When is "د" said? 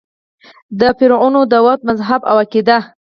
0.79-0.81, 1.51-1.53